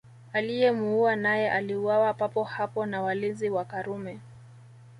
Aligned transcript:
Aliyemuua 0.33 1.15
naye 1.15 1.51
aliuawa 1.51 2.13
papo 2.13 2.43
hapo 2.43 2.85
na 2.85 3.01
walinzi 3.01 3.49
wa 3.49 3.65
Karume 3.65 4.19